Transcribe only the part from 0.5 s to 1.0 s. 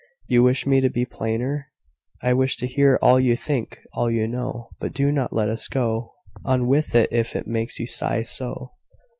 me to